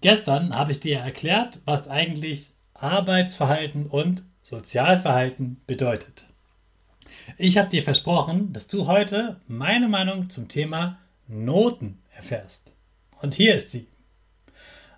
Gestern 0.00 0.54
habe 0.54 0.72
ich 0.72 0.80
dir 0.80 0.98
erklärt, 0.98 1.60
was 1.64 1.88
eigentlich 1.88 2.52
Arbeitsverhalten 2.74 3.86
und 3.86 4.22
Sozialverhalten 4.42 5.60
bedeutet. 5.66 6.26
Ich 7.36 7.58
habe 7.58 7.68
dir 7.68 7.82
versprochen, 7.82 8.52
dass 8.52 8.66
du 8.66 8.86
heute 8.86 9.40
meine 9.46 9.88
Meinung 9.88 10.30
zum 10.30 10.48
Thema 10.48 10.98
Noten 11.28 11.98
erfährst. 12.14 12.74
Und 13.20 13.34
hier 13.34 13.54
ist 13.54 13.70
sie. 13.70 13.86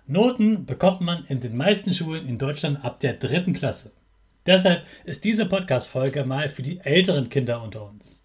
Noten 0.05 0.65
bekommt 0.65 1.01
man 1.01 1.25
in 1.25 1.39
den 1.39 1.55
meisten 1.55 1.93
Schulen 1.93 2.27
in 2.27 2.37
Deutschland 2.37 2.83
ab 2.83 2.99
der 2.99 3.13
dritten 3.13 3.53
Klasse. 3.53 3.91
Deshalb 4.45 4.85
ist 5.05 5.23
diese 5.23 5.45
Podcast-Folge 5.45 6.25
mal 6.25 6.49
für 6.49 6.61
die 6.61 6.79
älteren 6.79 7.29
Kinder 7.29 7.61
unter 7.61 7.87
uns. 7.87 8.21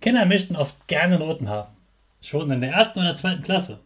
Kinder 0.00 0.26
möchten 0.26 0.56
oft 0.56 0.88
gerne 0.88 1.18
Noten 1.18 1.48
haben. 1.48 1.74
Schon 2.20 2.50
in 2.50 2.60
der 2.60 2.72
ersten 2.72 3.00
oder 3.00 3.14
zweiten 3.14 3.42
Klasse. 3.42 3.80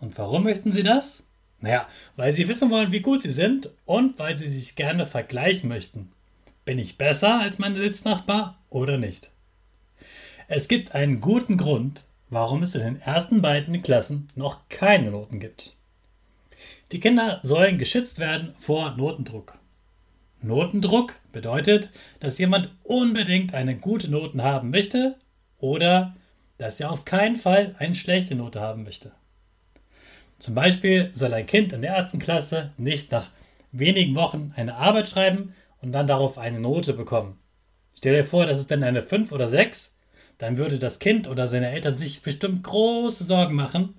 Und 0.00 0.16
warum 0.18 0.44
möchten 0.44 0.72
sie 0.72 0.82
das? 0.82 1.22
Naja, 1.60 1.88
weil 2.16 2.32
sie 2.32 2.48
wissen 2.48 2.70
wollen, 2.70 2.92
wie 2.92 3.00
gut 3.00 3.22
sie 3.22 3.30
sind 3.30 3.70
und 3.86 4.18
weil 4.18 4.36
sie 4.36 4.48
sich 4.48 4.76
gerne 4.76 5.06
vergleichen 5.06 5.68
möchten. 5.68 6.12
Bin 6.64 6.78
ich 6.78 6.98
besser 6.98 7.40
als 7.40 7.58
mein 7.58 7.74
Sitznachbar 7.74 8.58
oder 8.70 8.98
nicht? 8.98 9.30
Es 10.48 10.68
gibt 10.68 10.94
einen 10.94 11.20
guten 11.20 11.56
Grund, 11.56 12.06
warum 12.28 12.62
es 12.62 12.74
in 12.74 12.82
den 12.82 13.00
ersten 13.00 13.40
beiden 13.42 13.82
Klassen 13.82 14.28
noch 14.34 14.68
keine 14.68 15.10
Noten 15.10 15.40
gibt. 15.40 15.74
Die 16.92 17.00
Kinder 17.00 17.40
sollen 17.42 17.78
geschützt 17.78 18.18
werden 18.18 18.54
vor 18.58 18.96
Notendruck. 18.96 19.58
Notendruck 20.42 21.14
bedeutet, 21.32 21.90
dass 22.20 22.38
jemand 22.38 22.70
unbedingt 22.84 23.54
eine 23.54 23.76
gute 23.76 24.10
Note 24.10 24.40
haben 24.42 24.70
möchte 24.70 25.16
oder 25.58 26.14
dass 26.58 26.80
er 26.80 26.90
auf 26.90 27.04
keinen 27.04 27.36
Fall 27.36 27.74
eine 27.78 27.94
schlechte 27.94 28.34
Note 28.34 28.60
haben 28.60 28.84
möchte. 28.84 29.12
Zum 30.38 30.54
Beispiel 30.54 31.10
soll 31.12 31.32
ein 31.32 31.46
Kind 31.46 31.72
in 31.72 31.82
der 31.82 31.94
ersten 31.94 32.18
Klasse 32.18 32.72
nicht 32.76 33.10
nach 33.10 33.30
wenigen 33.72 34.14
Wochen 34.14 34.52
eine 34.56 34.76
Arbeit 34.76 35.08
schreiben 35.08 35.54
und 35.80 35.92
dann 35.92 36.06
darauf 36.06 36.38
eine 36.38 36.60
Note 36.60 36.92
bekommen. 36.92 37.38
Stell 37.94 38.14
dir 38.14 38.24
vor, 38.24 38.44
das 38.44 38.58
ist 38.58 38.70
dann 38.70 38.82
eine 38.82 39.02
5 39.02 39.32
oder 39.32 39.48
6, 39.48 39.94
dann 40.38 40.58
würde 40.58 40.78
das 40.78 40.98
Kind 40.98 41.28
oder 41.28 41.48
seine 41.48 41.70
Eltern 41.70 41.96
sich 41.96 42.22
bestimmt 42.22 42.62
große 42.62 43.24
Sorgen 43.24 43.54
machen. 43.54 43.94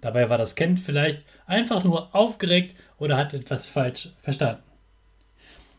Dabei 0.00 0.30
war 0.30 0.38
das 0.38 0.54
Kind 0.54 0.80
vielleicht 0.80 1.26
einfach 1.46 1.84
nur 1.84 2.14
aufgeregt 2.14 2.74
oder 2.98 3.16
hat 3.16 3.34
etwas 3.34 3.68
falsch 3.68 4.08
verstanden. 4.18 4.62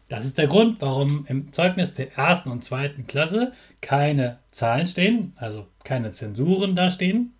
Das 0.10 0.26
ist 0.26 0.38
der 0.38 0.48
Grund, 0.48 0.80
warum 0.82 1.26
im 1.28 1.52
Zeugnis 1.52 1.96
der 1.96 2.16
ersten 2.16 2.52
und 2.52 2.64
zweiten 2.64 3.08
Klasse 3.08 3.54
keine 3.82 4.40
Zahlen 4.52 4.86
stehen, 4.86 5.34
also 5.38 5.66
keine 5.84 6.12
Zensuren 6.12 6.76
da 6.76 6.92
stehen. 6.92 7.34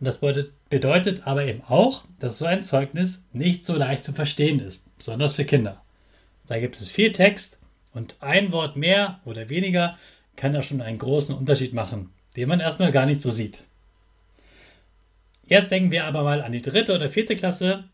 Und 0.00 0.04
das 0.04 0.18
bedeutet, 0.18 1.26
aber 1.26 1.44
eben 1.44 1.62
auch, 1.64 2.04
dass 2.20 2.38
so 2.38 2.46
ein 2.46 2.62
Zeugnis 2.62 3.24
nicht 3.32 3.66
so 3.66 3.74
leicht 3.74 4.04
zu 4.04 4.12
verstehen 4.12 4.60
ist, 4.60 4.96
besonders 4.96 5.34
für 5.34 5.44
Kinder. 5.44 5.82
Da 6.46 6.58
gibt 6.58 6.80
es 6.80 6.90
viel 6.90 7.12
Text 7.12 7.58
und 7.92 8.16
ein 8.20 8.52
Wort 8.52 8.76
mehr 8.76 9.20
oder 9.24 9.48
weniger 9.48 9.98
kann 10.36 10.52
da 10.52 10.62
schon 10.62 10.80
einen 10.80 10.98
großen 10.98 11.34
Unterschied 11.34 11.74
machen, 11.74 12.10
den 12.36 12.48
man 12.48 12.60
erstmal 12.60 12.92
gar 12.92 13.06
nicht 13.06 13.20
so 13.20 13.32
sieht. 13.32 13.64
Jetzt 15.46 15.70
denken 15.70 15.90
wir 15.90 16.04
aber 16.04 16.22
mal 16.22 16.42
an 16.42 16.52
die 16.52 16.62
dritte 16.62 16.94
oder 16.94 17.08
vierte 17.08 17.34
Klasse. 17.34 17.84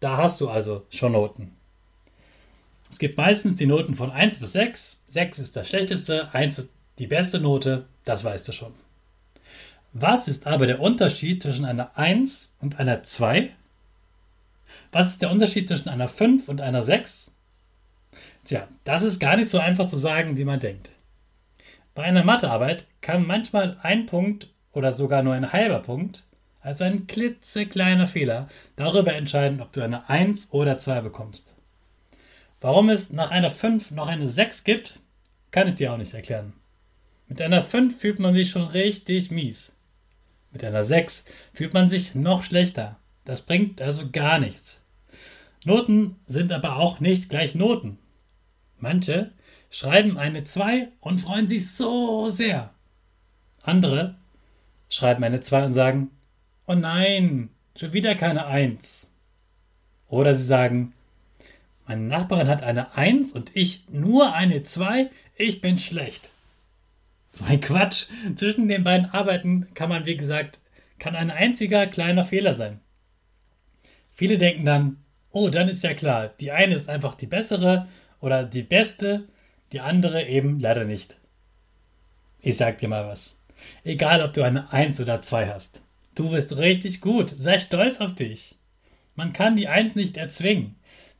Da 0.00 0.16
hast 0.16 0.40
du 0.40 0.48
also 0.48 0.84
schon 0.90 1.12
Noten. 1.12 1.52
Es 2.90 2.98
gibt 2.98 3.16
meistens 3.16 3.56
die 3.56 3.66
Noten 3.66 3.94
von 3.94 4.10
1 4.10 4.38
bis 4.38 4.52
6. 4.52 5.04
6 5.08 5.38
ist 5.38 5.56
das 5.56 5.68
schlechteste, 5.68 6.34
1 6.34 6.58
ist 6.58 6.72
die 6.98 7.06
beste 7.06 7.40
Note, 7.40 7.86
das 8.04 8.24
weißt 8.24 8.48
du 8.48 8.52
schon. 8.52 8.74
Was 9.92 10.28
ist 10.28 10.46
aber 10.46 10.66
der 10.66 10.80
Unterschied 10.80 11.42
zwischen 11.42 11.64
einer 11.64 11.96
1 11.98 12.54
und 12.60 12.78
einer 12.78 13.02
2? 13.02 13.50
Was 14.92 15.08
ist 15.08 15.22
der 15.22 15.30
Unterschied 15.30 15.68
zwischen 15.68 15.88
einer 15.88 16.06
5 16.06 16.48
und 16.48 16.60
einer 16.60 16.84
6? 16.84 17.32
Tja, 18.44 18.68
das 18.84 19.02
ist 19.02 19.18
gar 19.18 19.36
nicht 19.36 19.50
so 19.50 19.58
einfach 19.58 19.86
zu 19.86 19.96
sagen, 19.96 20.36
wie 20.36 20.44
man 20.44 20.60
denkt. 20.60 20.92
Bei 21.94 22.04
einer 22.04 22.22
Mathearbeit 22.22 22.86
kann 23.00 23.26
manchmal 23.26 23.78
ein 23.82 24.06
Punkt 24.06 24.48
oder 24.72 24.92
sogar 24.92 25.24
nur 25.24 25.34
ein 25.34 25.52
halber 25.52 25.80
Punkt, 25.80 26.24
also 26.60 26.84
ein 26.84 27.08
klitzekleiner 27.08 28.06
Fehler, 28.06 28.48
darüber 28.76 29.14
entscheiden, 29.14 29.60
ob 29.60 29.72
du 29.72 29.82
eine 29.82 30.08
1 30.08 30.52
oder 30.52 30.78
2 30.78 31.00
bekommst. 31.00 31.54
Warum 32.60 32.90
es 32.90 33.10
nach 33.10 33.32
einer 33.32 33.50
5 33.50 33.90
noch 33.90 34.06
eine 34.06 34.28
6 34.28 34.62
gibt, 34.62 35.00
kann 35.50 35.66
ich 35.66 35.74
dir 35.74 35.92
auch 35.92 35.98
nicht 35.98 36.14
erklären. 36.14 36.52
Mit 37.26 37.42
einer 37.42 37.62
5 37.62 37.98
fühlt 37.98 38.20
man 38.20 38.34
sich 38.34 38.50
schon 38.50 38.62
richtig 38.62 39.32
mies. 39.32 39.74
Mit 40.52 40.64
einer 40.64 40.84
6 40.84 41.24
fühlt 41.52 41.74
man 41.74 41.88
sich 41.88 42.14
noch 42.14 42.42
schlechter. 42.42 42.96
Das 43.24 43.42
bringt 43.42 43.80
also 43.80 44.10
gar 44.10 44.38
nichts. 44.38 44.80
Noten 45.64 46.16
sind 46.26 46.52
aber 46.52 46.76
auch 46.76 47.00
nicht 47.00 47.28
gleich 47.28 47.54
Noten. 47.54 47.98
Manche 48.78 49.32
schreiben 49.70 50.18
eine 50.18 50.44
2 50.44 50.88
und 51.00 51.20
freuen 51.20 51.46
sich 51.46 51.70
so 51.70 52.30
sehr. 52.30 52.70
Andere 53.62 54.16
schreiben 54.88 55.22
eine 55.22 55.40
2 55.40 55.66
und 55.66 55.72
sagen, 55.74 56.10
oh 56.66 56.74
nein, 56.74 57.50
schon 57.76 57.92
wieder 57.92 58.14
keine 58.14 58.46
Eins. 58.46 59.12
Oder 60.08 60.34
sie 60.34 60.44
sagen, 60.44 60.92
meine 61.86 62.02
Nachbarin 62.02 62.48
hat 62.48 62.62
eine 62.62 62.94
Eins 62.94 63.32
und 63.32 63.54
ich 63.54 63.88
nur 63.90 64.32
eine 64.32 64.62
Zwei, 64.64 65.10
ich 65.36 65.60
bin 65.60 65.78
schlecht. 65.78 66.30
So 67.32 67.44
ein 67.44 67.60
Quatsch. 67.60 68.06
Zwischen 68.34 68.68
den 68.68 68.84
beiden 68.84 69.10
Arbeiten 69.10 69.68
kann 69.74 69.88
man, 69.88 70.06
wie 70.06 70.16
gesagt, 70.16 70.60
kann 70.98 71.16
ein 71.16 71.30
einziger 71.30 71.86
kleiner 71.86 72.24
Fehler 72.24 72.54
sein. 72.54 72.80
Viele 74.12 74.38
denken 74.38 74.64
dann, 74.64 74.98
oh, 75.30 75.48
dann 75.48 75.68
ist 75.68 75.82
ja 75.82 75.94
klar, 75.94 76.28
die 76.40 76.50
eine 76.50 76.74
ist 76.74 76.88
einfach 76.88 77.14
die 77.14 77.26
bessere 77.26 77.88
oder 78.20 78.44
die 78.44 78.62
beste, 78.62 79.28
die 79.72 79.80
andere 79.80 80.26
eben 80.26 80.60
leider 80.60 80.84
nicht. 80.84 81.18
Ich 82.40 82.56
sag 82.56 82.78
dir 82.78 82.88
mal 82.88 83.06
was. 83.06 83.40
Egal, 83.84 84.22
ob 84.22 84.32
du 84.32 84.42
eine 84.42 84.72
Eins 84.72 85.00
oder 85.00 85.22
zwei 85.22 85.46
hast. 85.46 85.82
Du 86.14 86.30
bist 86.30 86.56
richtig 86.56 87.00
gut. 87.00 87.30
Sei 87.30 87.58
stolz 87.58 88.00
auf 88.00 88.14
dich. 88.14 88.56
Man 89.14 89.32
kann 89.32 89.56
die 89.56 89.68
Eins 89.68 89.94
nicht 89.94 90.16
erzwingen. 90.16 90.76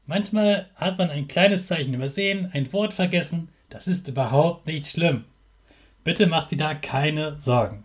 Manchmal 0.07 0.69
hat 0.75 0.99
man 0.99 1.11
ein 1.11 1.29
kleines 1.29 1.67
Zeichen 1.67 1.95
übersehen, 1.95 2.51
ein 2.53 2.73
Wort 2.73 2.95
vergessen. 2.95 3.49
Das 3.69 3.87
ist 3.87 4.09
überhaupt 4.09 4.67
nicht 4.67 4.87
schlimm. 4.87 5.25
Bitte 6.05 6.27
mach 6.27 6.49
dir 6.49 6.59
da 6.59 6.75
keine 6.75 7.39
Sorgen. 7.41 7.85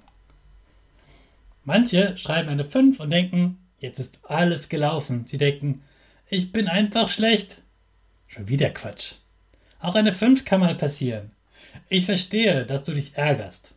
Manche 1.64 2.18
schreiben 2.18 2.50
eine 2.50 2.64
5 2.64 3.00
und 3.00 3.10
denken, 3.10 3.58
jetzt 3.80 4.00
ist 4.00 4.20
alles 4.24 4.70
gelaufen. 4.70 5.26
Sie 5.26 5.38
denken, 5.38 5.82
ich 6.28 6.52
bin 6.52 6.68
einfach 6.68 7.10
schlecht. 7.10 7.62
Schon 8.28 8.48
wieder 8.48 8.70
Quatsch. 8.70 9.16
Auch 9.80 9.96
eine 9.96 10.12
5 10.12 10.46
kann 10.46 10.62
mal 10.62 10.76
passieren. 10.76 11.32
Ich 11.90 12.06
verstehe, 12.06 12.66
dass 12.66 12.84
du 12.84 12.94
dich 12.94 13.16
ärgerst. 13.16 13.74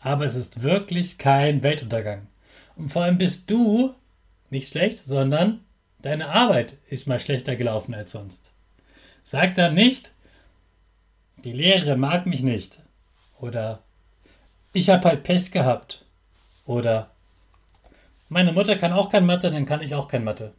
Aber 0.00 0.24
es 0.26 0.34
ist 0.34 0.62
wirklich 0.62 1.18
kein 1.18 1.62
Weltuntergang. 1.62 2.26
Und 2.76 2.92
vor 2.92 3.02
allem 3.02 3.18
bist 3.18 3.50
du 3.50 3.94
nicht 4.50 4.68
schlecht, 4.68 5.04
sondern 5.04 5.60
deine 6.00 6.28
Arbeit 6.28 6.76
ist 6.88 7.06
mal 7.06 7.20
schlechter 7.20 7.56
gelaufen 7.56 7.94
als 7.94 8.12
sonst. 8.12 8.50
Sag 9.22 9.56
dann 9.56 9.74
nicht, 9.74 10.12
die 11.44 11.52
Lehrerin 11.52 12.00
mag 12.00 12.26
mich 12.26 12.42
nicht. 12.42 12.80
Oder 13.40 13.82
ich 14.72 14.90
habe 14.90 15.08
halt 15.08 15.22
Pech 15.22 15.50
gehabt. 15.50 16.04
Oder 16.66 17.10
meine 18.28 18.52
Mutter 18.52 18.76
kann 18.76 18.92
auch 18.92 19.10
kein 19.10 19.26
Mathe, 19.26 19.50
dann 19.50 19.66
kann 19.66 19.82
ich 19.82 19.94
auch 19.94 20.08
kein 20.08 20.24
Mathe. 20.24 20.52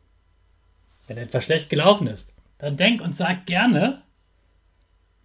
Wenn 1.07 1.17
etwas 1.17 1.43
schlecht 1.43 1.69
gelaufen 1.69 2.07
ist, 2.07 2.33
dann 2.57 2.77
denk 2.77 3.01
und 3.01 3.15
sag 3.15 3.45
gerne, 3.45 4.01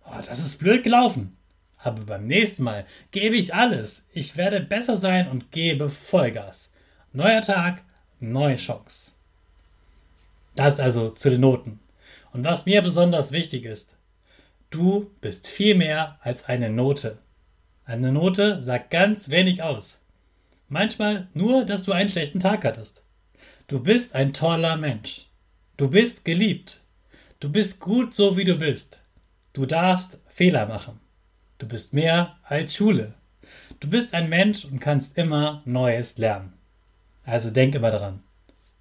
oh, 0.04 0.20
das 0.26 0.40
ist 0.40 0.58
blöd 0.58 0.82
gelaufen. 0.82 1.36
Aber 1.78 2.02
beim 2.02 2.26
nächsten 2.26 2.62
Mal 2.62 2.86
gebe 3.10 3.36
ich 3.36 3.54
alles. 3.54 4.06
Ich 4.12 4.36
werde 4.36 4.60
besser 4.60 4.96
sein 4.96 5.28
und 5.28 5.52
gebe 5.52 5.90
Vollgas. 5.90 6.72
Neuer 7.12 7.42
Tag, 7.42 7.82
neue 8.20 8.56
Chance. 8.56 9.12
Das 10.56 10.80
also 10.80 11.10
zu 11.10 11.30
den 11.30 11.40
Noten. 11.40 11.80
Und 12.32 12.44
was 12.44 12.66
mir 12.66 12.82
besonders 12.82 13.32
wichtig 13.32 13.64
ist, 13.64 13.96
du 14.70 15.10
bist 15.20 15.48
viel 15.48 15.74
mehr 15.74 16.18
als 16.22 16.44
eine 16.46 16.70
Note. 16.70 17.18
Eine 17.86 18.12
Note 18.12 18.62
sagt 18.62 18.90
ganz 18.90 19.28
wenig 19.28 19.62
aus. 19.62 20.00
Manchmal 20.68 21.28
nur, 21.34 21.64
dass 21.64 21.82
du 21.82 21.92
einen 21.92 22.08
schlechten 22.08 22.40
Tag 22.40 22.64
hattest. 22.64 23.02
Du 23.66 23.80
bist 23.80 24.14
ein 24.14 24.32
toller 24.32 24.76
Mensch. 24.76 25.26
Du 25.76 25.90
bist 25.90 26.24
geliebt. 26.24 26.80
Du 27.40 27.50
bist 27.50 27.80
gut 27.80 28.14
so, 28.14 28.36
wie 28.36 28.44
du 28.44 28.56
bist. 28.56 29.02
Du 29.52 29.66
darfst 29.66 30.18
Fehler 30.28 30.66
machen. 30.66 30.98
Du 31.58 31.68
bist 31.68 31.92
mehr 31.92 32.36
als 32.42 32.74
Schule. 32.74 33.14
Du 33.80 33.88
bist 33.88 34.14
ein 34.14 34.30
Mensch 34.30 34.64
und 34.64 34.80
kannst 34.80 35.18
immer 35.18 35.62
Neues 35.66 36.16
lernen. 36.16 36.54
Also 37.24 37.50
denk 37.50 37.74
immer 37.74 37.90
dran. 37.90 38.22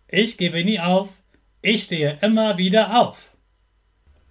Ich 0.08 0.38
gebe 0.38 0.64
nie 0.64 0.80
auf. 0.80 1.10
Ich 1.62 1.84
stehe 1.84 2.20
immer 2.22 2.58
wieder 2.58 3.00
auf. 3.02 3.30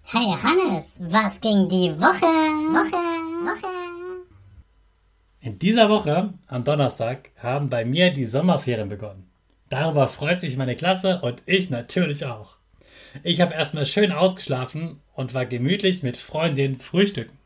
Hey 0.04 0.34
Hannes, 0.42 0.98
was 1.00 1.40
ging 1.40 1.68
die 1.68 1.92
Woche? 2.00 2.26
Woche, 2.26 2.96
Woche. 3.44 3.81
In 5.44 5.58
dieser 5.58 5.88
Woche, 5.88 6.34
am 6.46 6.62
Donnerstag, 6.62 7.30
haben 7.36 7.68
bei 7.68 7.84
mir 7.84 8.12
die 8.12 8.26
Sommerferien 8.26 8.88
begonnen. 8.88 9.28
Darüber 9.68 10.06
freut 10.06 10.40
sich 10.40 10.56
meine 10.56 10.76
Klasse 10.76 11.20
und 11.20 11.42
ich 11.46 11.68
natürlich 11.68 12.24
auch. 12.24 12.58
Ich 13.24 13.40
habe 13.40 13.52
erstmal 13.52 13.84
schön 13.86 14.12
ausgeschlafen 14.12 15.00
und 15.14 15.34
war 15.34 15.44
gemütlich 15.44 16.04
mit 16.04 16.16
Freundinnen 16.16 16.76
frühstücken. 16.76 17.36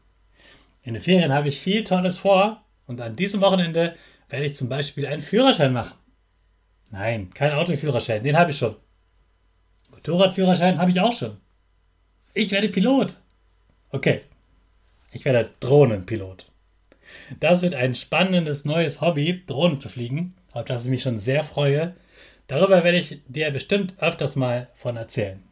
In 0.83 0.93
den 0.93 1.03
Ferien 1.03 1.33
habe 1.33 1.49
ich 1.49 1.59
viel 1.59 1.85
Tolles 1.85 2.19
vor 2.19 2.63
und 2.87 3.01
an 3.01 3.17
diesem 3.17 3.41
Wochenende 3.41 3.97
werde 4.29 4.45
ich 4.45 4.57
zum 4.57 4.69
Beispiel 4.69 5.07
einen 5.07 5.23
Führerschein 5.23 5.73
machen. 5.73 5.95
Nein, 6.91 7.31
kein 7.33 7.53
Autoführerschein, 7.53 8.23
den 8.23 8.37
habe 8.37 8.51
ich 8.51 8.59
schon. 8.59 8.77
Motorradführerschein 9.91 10.77
habe 10.77 10.91
ich 10.91 11.01
auch 11.01 11.15
schon. 11.15 11.39
Ich 12.35 12.51
werde 12.51 12.69
Pilot. 12.69 13.17
Okay, 13.89 14.21
ich 15.13 15.25
werde 15.25 15.51
Drohnenpilot. 15.61 16.47
Das 17.41 17.63
wird 17.63 17.75
ein 17.75 17.95
spannendes 17.95 18.65
neues 18.65 19.01
Hobby, 19.01 19.43
Drohnen 19.47 19.81
zu 19.81 19.89
fliegen, 19.89 20.35
auf 20.53 20.65
das 20.65 20.85
ich 20.85 20.91
mich 20.91 21.03
schon 21.03 21.19
sehr 21.19 21.45
freue. 21.45 21.95
Darüber 22.47 22.85
werde 22.85 22.99
ich 22.99 23.21
dir 23.29 23.51
bestimmt 23.51 23.95
öfters 23.99 24.37
mal 24.37 24.69
von 24.75 24.97
erzählen. 24.97 25.43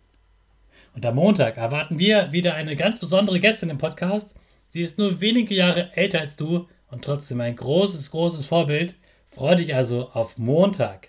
Und 0.95 1.05
am 1.05 1.17
Montag 1.17 1.57
erwarten 1.57 1.99
wir 1.99 2.31
wieder 2.33 2.55
eine 2.55 2.77
ganz 2.77 3.01
besondere 3.01 3.41
Gästin 3.41 3.71
im 3.71 3.79
Podcast. 3.79 4.37
Sie 4.69 4.83
ist 4.83 4.99
nur 4.99 5.21
wenige 5.21 5.55
Jahre 5.55 5.91
älter 5.95 6.21
als 6.21 6.37
du 6.37 6.69
und 6.91 7.05
trotzdem 7.05 7.41
ein 7.41 7.57
großes, 7.57 8.11
großes 8.11 8.47
Vorbild. 8.47 8.95
Freue 9.27 9.57
dich 9.57 9.75
also 9.75 10.11
auf 10.11 10.39
Montag. 10.39 11.09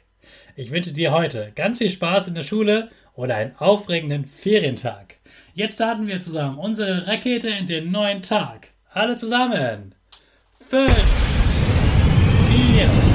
Ich 0.55 0.71
wünsche 0.71 0.93
dir 0.93 1.11
heute 1.11 1.51
ganz 1.55 1.77
viel 1.77 1.89
Spaß 1.89 2.27
in 2.27 2.35
der 2.35 2.43
Schule 2.43 2.89
oder 3.13 3.35
einen 3.35 3.55
aufregenden 3.57 4.25
Ferientag. 4.25 5.15
Jetzt 5.53 5.75
starten 5.75 6.07
wir 6.07 6.19
zusammen 6.19 6.57
unsere 6.57 7.07
Rakete 7.07 7.49
in 7.49 7.67
den 7.67 7.91
neuen 7.91 8.21
Tag. 8.21 8.69
Alle 8.91 9.17
zusammen. 9.17 9.94
Bastante. 10.75 11.05
Minha. 12.49 13.14